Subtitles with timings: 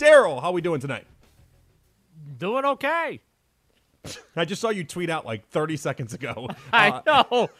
[0.00, 1.06] Daryl, how we doing tonight?
[2.38, 3.20] Doing okay.
[4.34, 6.48] I just saw you tweet out like 30 seconds ago.
[6.72, 7.50] I Uh, know.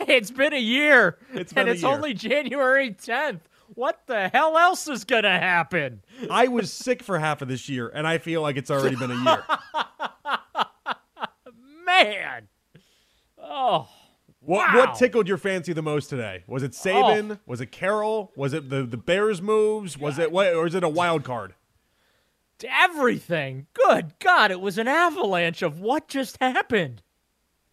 [0.00, 1.18] It's been a year.
[1.34, 1.92] It's been and it's year.
[1.92, 3.40] only January 10th.
[3.74, 6.02] What the hell else is going to happen?
[6.30, 9.10] I was sick for half of this year, and I feel like it's already been
[9.12, 9.44] a year.
[11.86, 12.48] Man.
[13.38, 13.88] Oh.
[14.40, 14.86] What Wow.
[14.86, 16.42] what tickled your fancy the most today?
[16.48, 17.38] Was it Saban?
[17.46, 18.32] Was it Carroll?
[18.34, 19.98] Was it the the Bears moves?
[19.98, 20.54] Was it what?
[20.54, 21.54] Or is it a wild card?
[22.68, 23.66] Everything.
[23.74, 27.02] Good God, it was an avalanche of what just happened.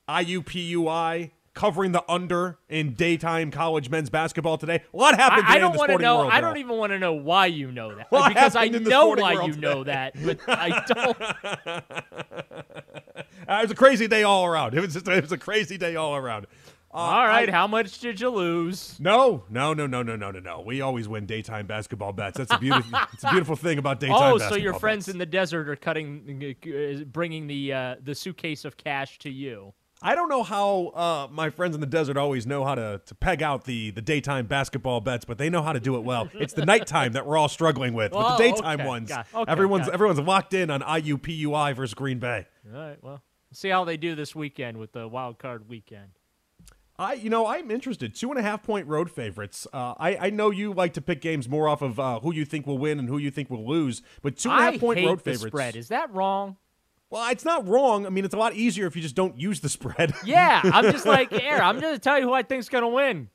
[0.08, 4.84] IUPUI covering the under in daytime college men's basketball today.
[4.94, 6.20] A lot happened I, I don't want to know.
[6.20, 6.32] world.
[6.32, 8.12] I don't even want to know why you know that.
[8.12, 11.22] What because I know why you know that, but I don't.
[11.22, 11.82] Uh,
[13.50, 14.76] it was a crazy day all around.
[14.76, 16.46] It was just, it was a crazy day all around.
[16.94, 18.98] Uh, All right, I- how much did you lose?
[19.00, 20.62] no, no, no, no, no, no, no, no.
[20.62, 22.38] We always win daytime basketball bets.
[22.38, 22.98] That's a beautiful.
[23.14, 24.18] it's a beautiful thing about daytime.
[24.20, 25.14] Oh, so your friends bets.
[25.14, 29.74] in the desert are cutting, uh, bringing the uh, the suitcase of cash to you.
[30.02, 33.16] I don't know how uh, my friends in the desert always know how to, to
[33.16, 36.30] peg out the, the daytime basketball bets, but they know how to do it well.
[36.36, 38.12] It's the nighttime that we're all struggling with.
[38.12, 42.20] With Oh, the daytime okay, ones, okay, everyone's everyone's locked in on IUPUI versus Green
[42.20, 42.46] Bay.
[42.72, 46.10] All right, well, see how they do this weekend with the wild card weekend.
[47.00, 48.16] I, you know, I'm interested.
[48.16, 49.68] Two and a half point road favorites.
[49.72, 52.44] Uh, I, I know you like to pick games more off of uh, who you
[52.44, 54.78] think will win and who you think will lose, but two and a half I
[54.80, 55.54] point road the favorites.
[55.54, 55.76] spread.
[55.76, 56.58] Is that wrong?
[57.10, 58.06] Well, it's not wrong.
[58.06, 60.14] I mean, it's a lot easier if you just don't use the spread.
[60.26, 62.90] Yeah, I'm just like, here, I'm going to tell you who I think's going to
[62.90, 63.30] win.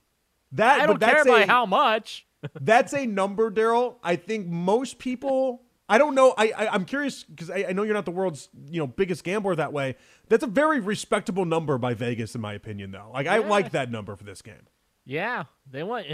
[0.52, 2.26] that, I don't care that's by a, how much.
[2.60, 3.96] That's a number, Daryl.
[4.02, 5.62] I think most people.
[5.92, 6.32] I don't know.
[6.38, 9.24] I, I I'm curious because I, I know you're not the world's you know biggest
[9.24, 9.96] gambler that way.
[10.30, 13.10] That's a very respectable number by Vegas, in my opinion, though.
[13.12, 14.66] Like I like that number for this game.
[15.04, 16.06] Yeah, they want.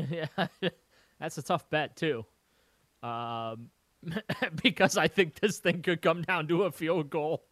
[1.20, 2.26] That's a tough bet too,
[3.04, 3.70] um,
[4.64, 7.44] because I think this thing could come down to a field goal.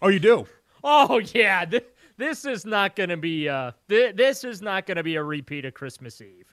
[0.00, 0.48] Oh, you do?
[0.82, 3.48] Oh yeah, th- this is not going to be.
[3.48, 6.52] Uh, th- this is not going to be a repeat of Christmas Eve.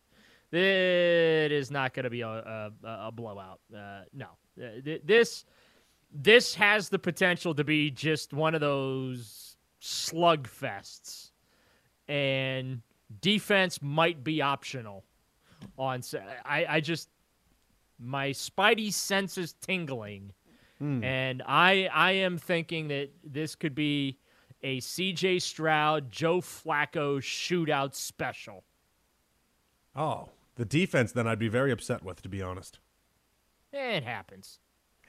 [0.52, 3.60] It is not going to be a, a, a blowout.
[3.76, 4.28] Uh, no,
[4.62, 5.46] Uh, this
[6.12, 11.32] this has the potential to be just one of those slugfests,
[12.08, 12.82] and
[13.22, 15.04] defense might be optional.
[15.78, 16.02] On
[16.46, 17.10] I, I just
[18.00, 20.32] my spidey senses tingling
[20.78, 21.04] hmm.
[21.04, 24.18] and I I am thinking that this could be
[24.64, 28.64] a CJ Stroud, Joe Flacco shootout special.
[29.96, 31.12] Oh, the defense.
[31.12, 32.80] Then I'd be very upset with, to be honest.
[33.72, 34.60] It happens.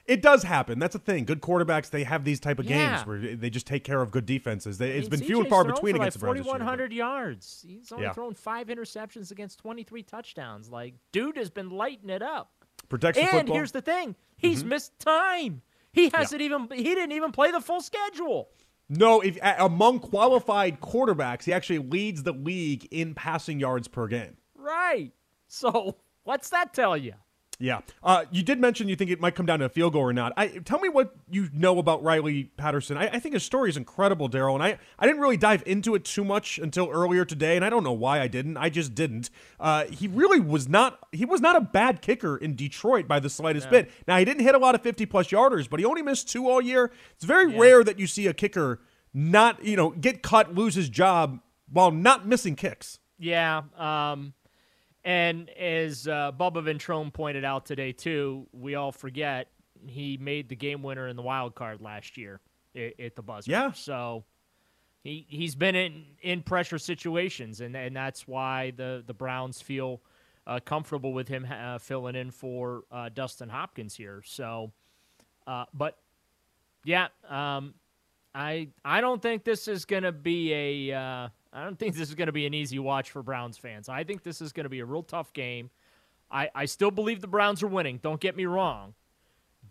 [0.05, 0.79] It does happen.
[0.79, 1.25] That's a thing.
[1.25, 2.95] Good quarterbacks, they have these type of Yeah.
[2.95, 4.77] games where they just take care of good defenses.
[4.79, 7.63] They, I mean, been few and far between against like the Browns this 4,100 yards.
[7.67, 8.13] He's only Yeah.
[8.13, 10.69] thrown five interceptions against 23 touchdowns.
[10.69, 12.51] Like, dude has been lighting it up.
[12.89, 13.43] Protects the And football.
[13.45, 13.53] Mm-hmm.
[13.53, 15.61] here's the thing: he's missed time.
[15.93, 18.49] He hasn't even he didn't even play the full schedule.
[18.89, 24.35] No, if among qualified quarterbacks, he actually leads the league in passing yards per game.
[24.55, 25.13] Right.
[25.47, 27.13] So what's that tell you?
[27.61, 27.81] Yeah.
[28.03, 30.13] Uh, you did mention you think it might come down to a field goal or
[30.13, 30.33] not.
[30.35, 32.97] I tell me what you know about Riley Patterson.
[32.97, 35.93] I, I think his story is incredible, Daryl, and I, I didn't really dive into
[35.93, 38.57] it too much until earlier today, and I don't know why I didn't.
[38.57, 39.29] I just didn't.
[39.59, 40.99] Uh, he really was not.
[41.11, 43.91] He was not a bad kicker in Detroit by the slightest bit.
[44.07, 46.49] Now he didn't hit a lot of fifty plus yarders, but he only missed two
[46.49, 46.91] all year.
[47.15, 48.79] It's very rare that you see a kicker
[49.13, 51.39] not you know get cut, lose his job
[51.69, 52.99] while not missing kicks.
[53.19, 53.61] Yeah.
[53.77, 54.33] Um,
[55.03, 59.47] and as uh, Bubba Ventrone pointed out today, too, we all forget
[59.87, 62.39] he made the game winner in the wild card last year
[62.75, 63.49] at, at the buzzer.
[63.49, 63.71] Yeah.
[63.71, 64.23] So
[65.03, 70.01] he he's been in, in pressure situations, and, and that's why the, the Browns feel
[70.45, 74.21] uh, comfortable with him uh, filling in for uh, Dustin Hopkins here.
[74.25, 74.71] So,
[75.47, 75.97] uh, but
[76.83, 77.73] yeah, um,
[78.35, 82.09] I I don't think this is going to be a uh, I don't think this
[82.09, 83.89] is going to be an easy watch for Browns fans.
[83.89, 85.69] I think this is going to be a real tough game.
[86.29, 87.99] I, I still believe the Browns are winning.
[88.01, 88.93] Don't get me wrong,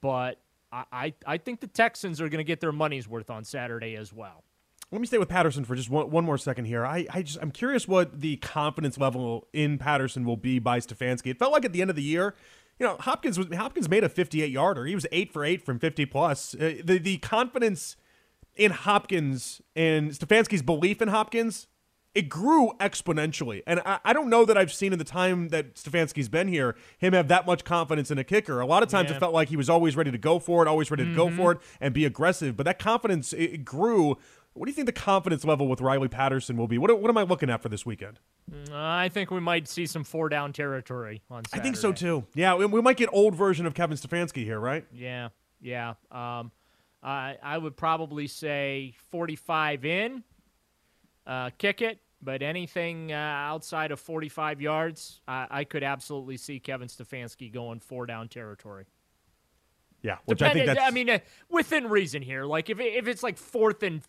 [0.00, 0.38] but
[0.70, 3.96] I I, I think the Texans are going to get their money's worth on Saturday
[3.96, 4.44] as well.
[4.92, 6.84] Let me stay with Patterson for just one, one more second here.
[6.84, 11.28] I, I just I'm curious what the confidence level in Patterson will be by Stefanski.
[11.30, 12.34] It felt like at the end of the year,
[12.78, 14.86] you know, Hopkins was Hopkins made a 58 yarder.
[14.86, 16.54] He was eight for eight from 50 plus.
[16.54, 17.96] Uh, the the confidence
[18.56, 21.68] in Hopkins and Stefanski's belief in Hopkins
[22.14, 23.62] it grew exponentially.
[23.66, 26.74] And I, I don't know that I've seen in the time that Stefanski's been here
[26.98, 28.60] him have that much confidence in a kicker.
[28.60, 29.16] A lot of times Yeah.
[29.16, 31.30] it felt like he was always ready to go for it, always ready to go
[31.30, 32.56] for it and be aggressive.
[32.56, 34.16] But that confidence it, it grew
[34.52, 36.76] what do you think the confidence level with Riley Patterson will be?
[36.76, 38.18] What, what am I looking at for this weekend?
[38.52, 41.60] Uh, I think we might see some four down territory on Saturday.
[41.60, 42.24] I think so too.
[42.34, 44.84] Yeah, we, we might get old version of Kevin Stefanski here, right?
[44.92, 45.28] Yeah,
[45.60, 45.90] yeah.
[46.10, 46.50] Um,
[47.00, 50.24] I I would probably say 45 in,
[51.30, 56.58] uh, kick it, but anything uh, outside of 45 yards, I, I could absolutely see
[56.58, 58.86] Kevin Stefanski going four down territory.
[60.02, 60.80] Yeah, which I think that's.
[60.80, 61.18] I mean, uh,
[61.48, 62.44] within reason here.
[62.44, 64.02] Like if it, if it's like fourth and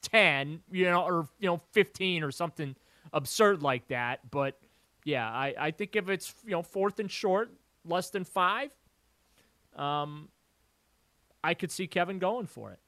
[0.00, 2.76] ten, you know, or you know, fifteen or something
[3.12, 4.30] absurd like that.
[4.30, 4.58] But
[5.04, 7.50] yeah, I, I think if it's you know fourth and short,
[7.84, 8.70] less than five,
[9.76, 10.28] um,
[11.42, 12.78] I could see Kevin going for it.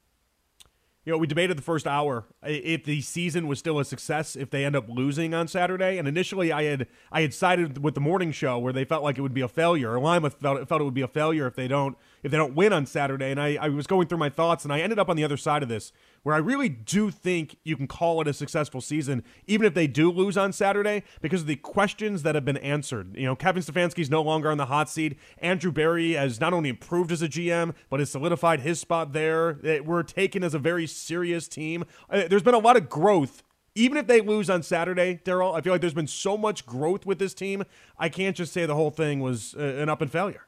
[1.06, 4.50] You know, we debated the first hour if the season was still a success if
[4.50, 5.98] they end up losing on Saturday.
[5.98, 9.16] And initially, I had I had sided with the morning show where they felt like
[9.16, 9.92] it would be a failure.
[9.92, 12.56] Or Lima felt felt it would be a failure if they don't if they don't
[12.56, 13.30] win on Saturday.
[13.30, 15.36] And I, I was going through my thoughts, and I ended up on the other
[15.36, 15.92] side of this,
[16.26, 19.86] where I really do think you can call it a successful season, even if they
[19.86, 23.14] do lose on Saturday, because of the questions that have been answered.
[23.16, 25.16] You know, Kevin Stefanski's no longer on the hot seat.
[25.38, 29.60] Andrew Berry has not only improved as a GM, but has solidified his spot there.
[29.84, 31.84] We're taken as a very serious team.
[32.10, 33.44] Uh, there's been a lot of growth
[33.76, 37.04] even if they lose on Saturday, Daryl, I feel like there's been so much growth
[37.04, 37.62] with this team.
[37.98, 40.46] I can't just say the whole thing was uh, an up and failure.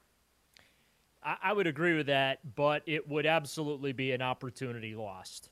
[1.23, 5.51] I would agree with that, but it would absolutely be an opportunity lost.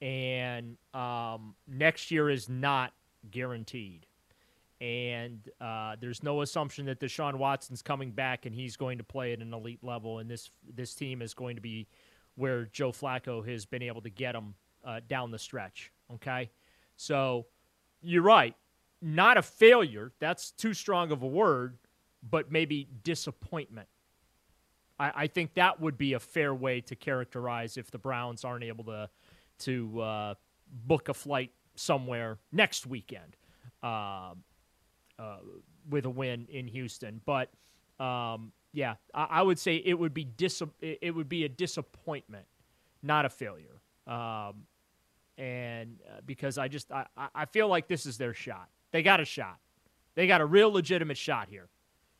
[0.00, 2.92] And um, next year is not
[3.30, 4.06] guaranteed.
[4.80, 9.32] And uh, there's no assumption that Deshaun Watson's coming back and he's going to play
[9.32, 10.18] at an elite level.
[10.18, 11.86] And this this team is going to be
[12.34, 14.54] where Joe Flacco has been able to get him
[14.84, 15.92] uh, down the stretch.
[16.14, 16.50] Okay,
[16.96, 17.46] so
[18.02, 18.54] you're right,
[19.00, 20.12] not a failure.
[20.20, 21.78] That's too strong of a word,
[22.28, 23.88] but maybe disappointment.
[24.98, 28.64] I, I think that would be a fair way to characterize if the Browns aren't
[28.64, 29.08] able to
[29.60, 30.34] to uh,
[30.86, 33.36] book a flight somewhere next weekend
[33.82, 34.32] uh,
[35.18, 35.38] uh,
[35.88, 37.20] with a win in Houston.
[37.24, 37.50] But
[38.02, 42.46] um, yeah, I, I, would say it would be dis- it would be a disappointment,
[43.02, 43.80] not a failure.
[44.06, 44.66] Um,
[45.38, 48.68] and uh, because I just I, I feel like this is their shot.
[48.92, 49.58] They got a shot.
[50.14, 51.68] They got a real legitimate shot here,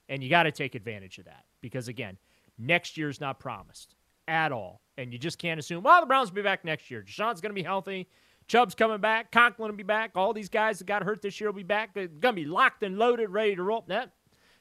[0.08, 2.18] and you got to take advantage of that because again,
[2.58, 3.94] Next year's not promised
[4.28, 4.80] at all.
[4.98, 7.02] And you just can't assume, well, the Browns will be back next year.
[7.02, 8.08] Deshaun's going to be healthy.
[8.48, 9.30] Chubb's coming back.
[9.32, 10.12] Conklin will be back.
[10.14, 11.94] All these guys that got hurt this year will be back.
[11.94, 13.84] They're going to be locked and loaded, ready to roll.
[13.88, 14.12] That,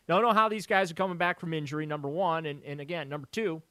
[0.07, 2.45] don't know how these guys are coming back from injury, number one.
[2.45, 3.61] And, and again, number two,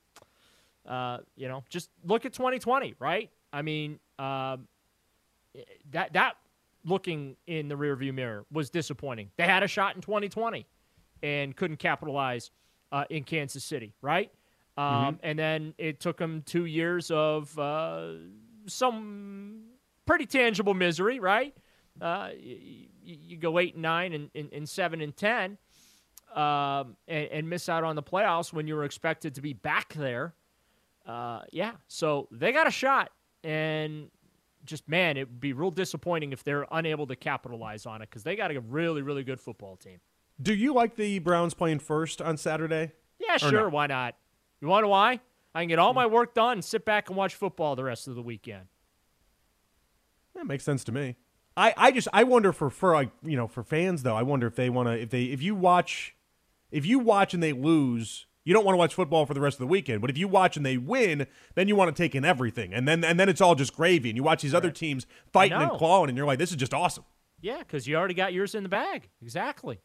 [0.86, 3.30] uh, you know, just look at 2020, right?
[3.52, 4.66] I mean, um,
[5.90, 6.36] that, that
[6.84, 9.30] looking in the rearview mirror was disappointing.
[9.36, 10.66] They had a shot in 2020
[11.22, 12.50] and couldn't capitalize–
[12.94, 14.30] uh, in Kansas City, right?
[14.76, 15.16] Um, mm-hmm.
[15.22, 18.14] And then it took them two years of uh,
[18.66, 19.64] some
[20.06, 21.54] pretty tangible misery, right?
[22.00, 25.58] Uh, you, you, go eight and nine and, and, and seven and ten,
[26.34, 29.94] um, and, and, miss out on the playoffs when you were expected to be back
[29.94, 30.34] there.
[31.06, 33.12] Uh, yeah, so they got a shot,
[33.44, 34.10] and
[34.64, 38.24] just man, it would be real disappointing if they're unable to capitalize on it because
[38.24, 40.00] they got a really, really good football team.
[40.42, 42.90] Do you like the Browns playing first on Saturday?
[43.20, 43.52] Yeah, sure.
[43.52, 43.68] No?
[43.68, 44.16] Why not?
[44.64, 45.20] You want to know why?
[45.54, 45.96] I can get all hmm.
[45.96, 48.62] my work done and sit back and watch football the rest of the weekend.
[50.34, 51.16] That makes sense to me.
[51.54, 54.46] I, I just I wonder for for like you know for fans though I wonder
[54.46, 56.16] if they want to if they if you watch
[56.72, 59.56] if you watch and they lose you don't want to watch football for the rest
[59.56, 62.16] of the weekend but if you watch and they win then you want to take
[62.16, 64.58] in everything and then and then it's all just gravy and you watch these right.
[64.58, 67.04] other teams fighting and clawing and you're like this is just awesome
[67.40, 69.78] yeah because you already got yours in the bag exactly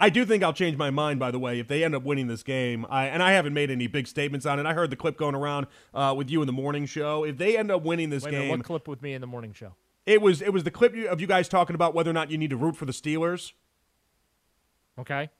[0.00, 2.26] I do think I'll change my mind, by the way, if they end up winning
[2.26, 2.84] this game.
[2.90, 4.66] I, and I haven't made any big statements on it.
[4.66, 7.24] I heard the clip going around uh, with you in the morning show.
[7.24, 9.26] If they end up winning this Wait game, minute, what clip with me in the
[9.26, 9.74] morning show?
[10.04, 12.36] It was it was the clip of you guys talking about whether or not you
[12.36, 13.52] need to root for the Steelers.
[14.98, 15.30] Okay.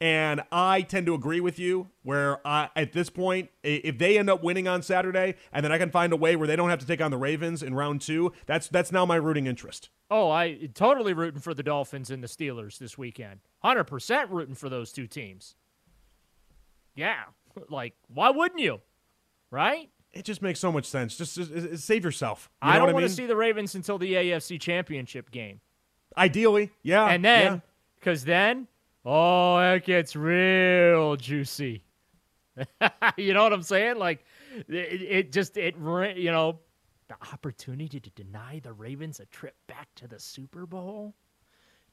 [0.00, 1.88] And I tend to agree with you.
[2.02, 5.78] Where I, at this point, if they end up winning on Saturday, and then I
[5.78, 8.00] can find a way where they don't have to take on the Ravens in round
[8.00, 9.90] two, that's that's now my rooting interest.
[10.10, 13.40] Oh, I totally rooting for the Dolphins and the Steelers this weekend.
[13.58, 15.54] Hundred percent rooting for those two teams.
[16.94, 17.24] Yeah,
[17.68, 18.80] like why wouldn't you?
[19.50, 19.90] Right?
[20.12, 21.16] It just makes so much sense.
[21.16, 22.50] Just, just, just save yourself.
[22.62, 25.60] You I don't want to see the Ravens until the AFC Championship game.
[26.16, 27.06] Ideally, yeah.
[27.06, 27.62] And then,
[27.98, 28.54] because yeah.
[28.54, 28.66] then
[29.04, 31.84] Oh, that gets real juicy.
[33.16, 33.96] you know what I'm saying?
[33.96, 34.24] Like,
[34.68, 35.76] it, it, just, it,
[36.16, 36.58] you know,
[37.08, 41.14] the opportunity to deny the Ravens a trip back to the Super Bowl.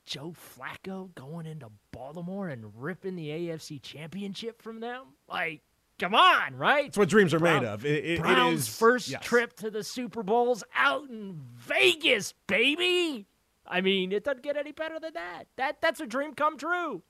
[0.06, 5.04] Joe Flacco going into Baltimore and ripping the AFC championship from them.
[5.28, 5.62] Like,
[6.00, 6.86] come on, right?
[6.86, 7.86] That's what dreams are Brown- made of.
[7.86, 9.22] It, it, Brown's it is, first yes.
[9.24, 13.28] trip to the Super Bowl's out in Vegas, baby.
[13.68, 15.46] I mean, it doesn't get any better than that.
[15.58, 17.04] That that's a dream come true.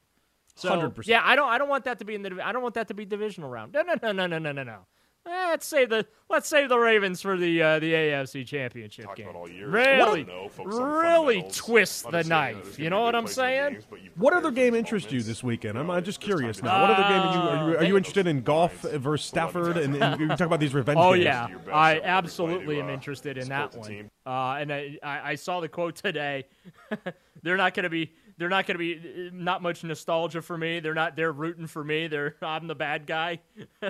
[0.55, 1.05] So 100%.
[1.05, 2.87] yeah, I don't I don't want that to be in the I don't want that
[2.87, 3.73] to be divisional round.
[3.73, 4.87] No, no, no, no, no, no, no, no.
[5.27, 9.17] Eh, Let's save the let's save the Ravens for the uh, the AFC Championship Talked
[9.17, 9.27] game.
[9.27, 9.67] about all year.
[9.67, 12.79] Really, No, focus really twist the knife.
[12.79, 13.73] You know what I'm plays in the saying?
[13.73, 15.77] games, What other game those interests you this weekend?
[15.77, 16.81] I'm You uh, just curious to now.
[16.81, 19.77] What other game are you Uh, are you, are you interested in Goff versus Stafford?
[19.77, 21.25] And, and you talk about these revenge Oh games.
[21.25, 24.09] yeah, I effort every play absolutely to, am uh, interested in that one.
[24.25, 24.29] Uh,
[24.59, 26.45] and I, I I saw the quote today.
[27.43, 30.79] they're not going to be they're not going to be not much nostalgia for me.
[30.79, 32.07] They're not they're rooting for me.
[32.07, 33.39] They're I'm the bad guy.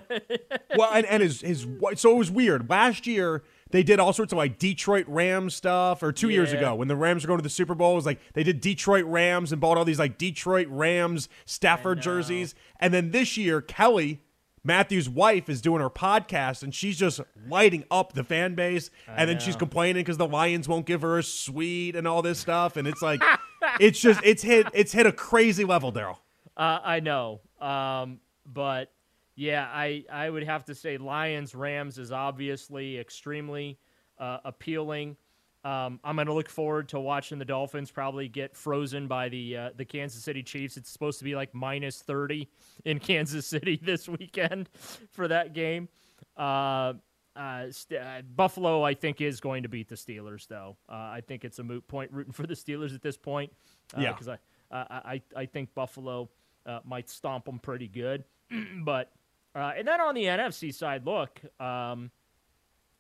[0.75, 2.70] well, and, and his his so it was weird.
[2.70, 6.75] Last year they did all sorts of like Detroit Rams stuff, or two years ago
[6.75, 9.06] when the Rams were going to the Super Bowl, it was like they did Detroit
[9.06, 14.22] Rams and bought all these like Detroit Rams Stafford jerseys, and then this year Kelly.
[14.63, 18.89] Matthew's wife is doing her podcast and she's just lighting up the fan base.
[19.08, 22.38] and then she's complaining because the Lions won't give her a suite and all this
[22.38, 22.75] stuff.
[22.75, 23.22] And it's like,
[23.80, 26.18] it's just, it's hit, it's hit a crazy level, Daryl.
[26.56, 28.92] Uh, I know, um, but
[29.36, 33.78] yeah, I I would have to say Lions Rams is obviously extremely
[34.18, 35.16] uh, appealing.
[35.64, 39.58] Um, I'm going to look forward to watching the Dolphins probably get frozen by the
[39.58, 40.78] uh, the Kansas City Chiefs.
[40.78, 42.50] It's supposed to be like minus 30
[42.86, 44.70] in Kansas City this weekend
[45.12, 45.90] for that game.
[46.36, 46.94] Uh,
[47.38, 50.77] uh, st- uh, Buffalo, I think, is going to beat the Steelers, though.
[50.89, 53.51] Uh, I think it's a moot point rooting for the Steelers at this point.
[53.96, 54.12] Uh, Yeah.
[54.13, 54.34] because I,
[54.72, 56.29] uh, I I think Buffalo
[56.65, 58.24] uh, might stomp them pretty good.
[58.84, 59.12] but
[59.56, 62.12] uh, and then on the NFC side, look, um,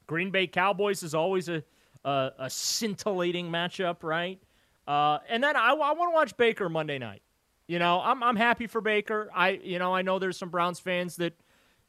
[0.07, 1.63] Green Bay Cowboys is always a
[2.05, 4.41] a, a scintillating matchup, right?
[4.87, 7.21] Uh, and then I, I want to watch Baker Monday night.
[7.67, 9.29] You know, I'm I'm happy for Baker.
[9.35, 11.33] I you know I know there's some Browns fans that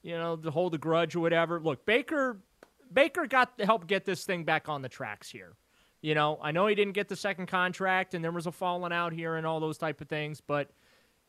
[0.02, 1.60] you know to hold a grudge or whatever.
[1.60, 2.38] Look, Baker
[2.92, 5.54] Baker got to help get this thing back on the tracks here.
[6.00, 8.92] You know, I know he didn't get the second contract, and there was a falling
[8.92, 10.70] out here and all those type of things, but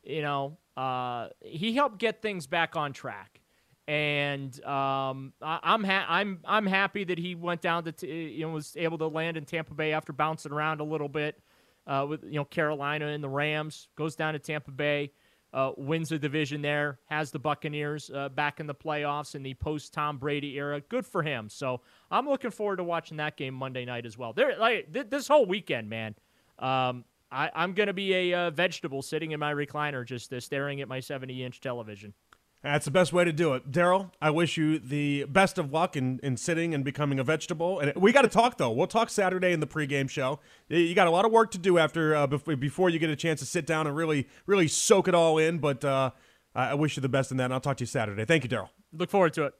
[0.03, 3.41] you know, uh, he helped get things back on track.
[3.87, 8.45] And um, I, I'm ha- I'm I'm happy that he went down to t- you
[8.45, 11.41] know was able to land in Tampa Bay after bouncing around a little bit
[11.87, 13.87] uh, with you know Carolina and the Rams.
[13.95, 15.11] Goes down to Tampa Bay,
[15.53, 19.53] uh, wins the division there, has the Buccaneers uh, back in the playoffs in the
[19.55, 20.81] post Tom Brady era.
[20.81, 21.49] Good for him.
[21.49, 24.33] So I'm looking forward to watching that game Monday night as well.
[24.33, 26.15] There, like th- this whole weekend, man.
[26.59, 30.81] Um, I, I'm gonna be a uh, vegetable sitting in my recliner, just uh, staring
[30.81, 32.13] at my 70 inch television.
[32.61, 33.71] That's the best way to do it.
[33.71, 37.79] Daryl, I wish you the best of luck in, in sitting and becoming a vegetable.
[37.79, 38.71] And we got to talk, though.
[38.71, 40.41] We'll talk Saturday in the pregame show.
[40.67, 43.39] You got a lot of work to do after uh, before you get a chance
[43.39, 45.59] to sit down and really, really soak it all in.
[45.59, 46.11] But uh,
[46.53, 48.25] I I wish you the best in that, and I'll talk to you Saturday.
[48.25, 48.69] Thank you, Daryl.
[48.91, 49.53] Look forward to it.